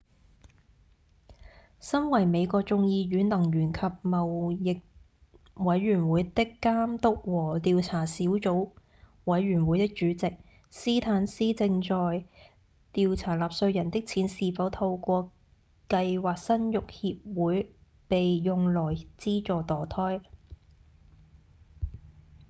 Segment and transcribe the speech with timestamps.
[1.79, 4.81] 身為美國眾議院能源及貿易
[5.53, 8.71] 委員會的監督和調查小組
[9.25, 10.35] 委員會的主席
[10.71, 12.25] 司坦斯正在
[12.91, 15.31] 調查納稅人的錢是否透過
[15.87, 17.71] 「計劃生育協會」
[18.09, 20.23] 被用來資助墮胎